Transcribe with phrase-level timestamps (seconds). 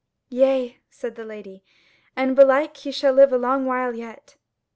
[0.29, 1.61] "Yea," said the Lady,
[2.15, 4.35] "and belike he shall live a long while yet."